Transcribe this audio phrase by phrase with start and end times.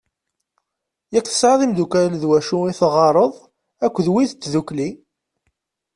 [1.13, 3.33] Yak tesɛiḍ imddukal d wacu i teɣɣareḍ
[3.85, 4.89] akked wid n tddukli.